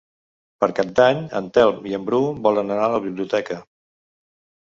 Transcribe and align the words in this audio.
Per 0.63 0.67
Cap 0.79 0.87
d'Any 0.99 1.19
en 1.39 1.49
Telm 1.57 1.85
i 1.91 1.93
en 1.97 2.07
Bru 2.09 2.21
volen 2.47 2.75
anar 2.77 2.87
a 2.87 2.95
la 2.97 3.03
biblioteca. 3.05 3.61